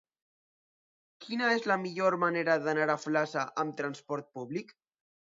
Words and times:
Quina 1.25 1.49
és 1.57 1.67
la 1.71 1.75
millor 1.81 2.17
manera 2.23 2.55
d'anar 2.67 2.87
a 2.93 2.95
Flaçà 3.03 3.43
amb 3.65 3.77
trasport 3.83 4.33
públic? 4.39 4.73